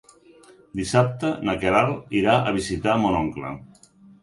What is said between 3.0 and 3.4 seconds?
mon